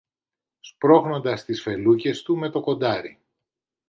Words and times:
σπρώχνοντας 0.59 1.45
τις 1.45 1.61
φελούκες 1.61 2.21
του 2.21 2.37
με 2.37 2.49
το 2.49 2.59
κοντάρι. 2.61 3.19